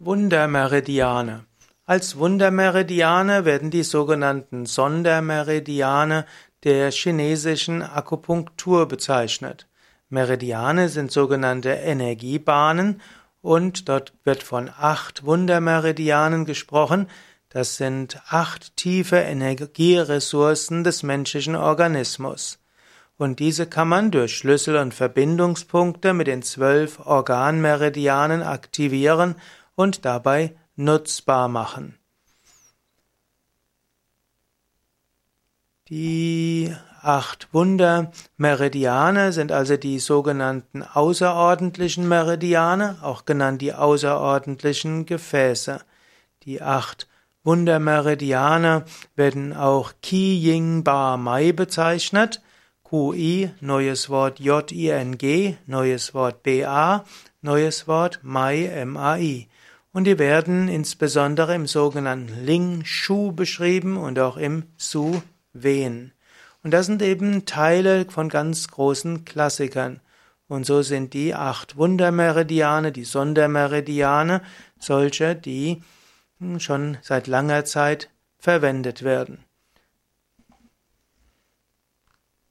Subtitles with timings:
[0.00, 1.44] Wundermeridiane.
[1.84, 6.24] Als Wundermeridiane werden die sogenannten Sondermeridiane
[6.62, 9.66] der chinesischen Akupunktur bezeichnet.
[10.08, 13.00] Meridiane sind sogenannte Energiebahnen
[13.42, 17.08] und dort wird von acht Wundermeridianen gesprochen.
[17.48, 22.60] Das sind acht tiefe Energieressourcen des menschlichen Organismus.
[23.16, 29.34] Und diese kann man durch Schlüssel- und Verbindungspunkte mit den zwölf Organmeridianen aktivieren
[29.78, 31.96] und dabei nutzbar machen.
[35.88, 45.80] Die acht Wundermeridiane sind also die sogenannten außerordentlichen Meridiane, auch genannt die außerordentlichen Gefäße.
[46.42, 47.06] Die acht
[47.44, 52.42] Wundermeridiane werden auch Qi Ying Ba Mai bezeichnet.
[52.82, 57.04] QI, neues Wort J-I-N-G, neues Wort B-A,
[57.42, 59.48] neues Wort Mai, M-A-I
[59.98, 66.12] und die werden insbesondere im sogenannten Ling Shu beschrieben und auch im Su Wen.
[66.62, 69.98] Und das sind eben Teile von ganz großen Klassikern.
[70.46, 74.42] Und so sind die acht Wundermeridiane, die Sondermeridiane,
[74.78, 75.82] solche, die
[76.58, 79.47] schon seit langer Zeit verwendet werden.